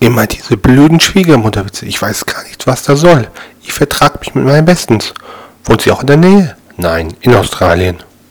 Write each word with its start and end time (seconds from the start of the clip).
Immer 0.00 0.26
diese 0.26 0.56
blöden 0.56 0.98
Schwiegermutterwitze. 0.98 1.84
Ich 1.84 2.00
weiß 2.00 2.24
gar 2.24 2.42
nicht, 2.44 2.66
was 2.66 2.82
da 2.84 2.96
soll. 2.96 3.28
Ich 3.62 3.74
vertrag 3.74 4.18
mich 4.20 4.34
mit 4.34 4.44
meinem 4.44 4.64
Bestens. 4.64 5.12
Wohnt 5.64 5.82
sie 5.82 5.90
auch 5.90 6.00
in 6.00 6.06
der 6.06 6.16
Nähe? 6.16 6.56
Nein, 6.78 7.14
in 7.20 7.34
Australien. 7.34 7.98